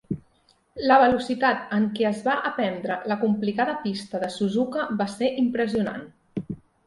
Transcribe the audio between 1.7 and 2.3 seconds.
en què es